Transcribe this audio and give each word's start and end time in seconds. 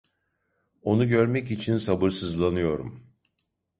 Onu 0.81 1.07
görmek 1.09 1.51
için 1.51 1.77
sabırsızlanıyorum. 1.77 3.13